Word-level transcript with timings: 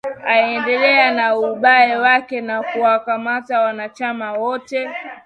aendelea 0.27 1.11
na 1.13 1.35
ubabe 1.39 1.95
wake 1.97 2.41
na 2.41 2.63
kuwakamata 2.63 3.61
wanachama 3.61 4.33
wake 4.33 4.89